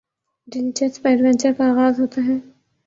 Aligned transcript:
دلچسپ 0.47 1.03
ایڈونچر 1.07 1.51
کا 1.57 1.69
آغاز 1.71 1.99
ہوتا 1.99 2.21
ہے 2.27 2.37